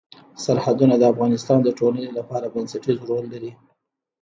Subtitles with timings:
[0.43, 3.51] سرحدونه د افغانستان د ټولنې لپاره بنسټيز رول لري.